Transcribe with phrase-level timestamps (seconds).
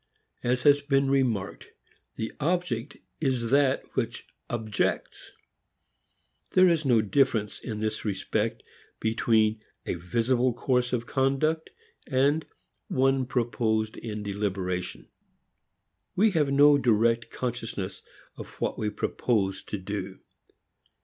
[0.41, 1.67] As has been remarked,
[2.15, 5.33] the object is that which objects.
[6.53, 8.63] There is no difference in this respect
[8.99, 11.69] between a visible course of conduct
[12.07, 12.47] and
[12.87, 15.07] one proposed in deliberation.
[16.15, 18.01] We have no direct consciousness
[18.37, 20.17] of what we purpose to do.